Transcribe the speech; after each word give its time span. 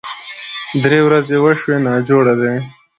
درې 0.83 0.99
ورځې 1.07 1.35
وشوې 1.43 1.77
ناجوړه 1.87 2.33
دی 2.41 2.55